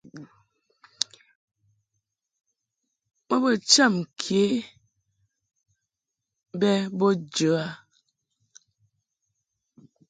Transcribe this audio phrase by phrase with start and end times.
[3.27, 4.41] Bo bə cham ke
[6.59, 7.65] bɛ bo jə a.